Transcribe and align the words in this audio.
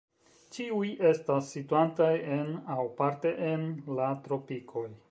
Ĉiuj 0.55 0.87
estas 1.09 1.51
situantaj 1.57 2.09
en, 2.39 2.51
aŭ 2.79 2.89
parte 3.03 3.37
en, 3.53 3.71
la 4.01 4.15
tropikoj. 4.27 4.91